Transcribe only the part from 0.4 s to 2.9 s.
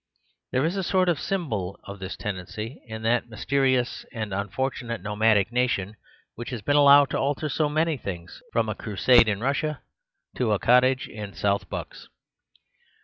There is a sort of symbol of this tendency